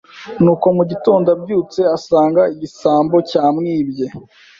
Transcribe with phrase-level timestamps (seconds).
[0.43, 4.05] Nuko mu gitondo abyutse, asanga igisambo cyamwibye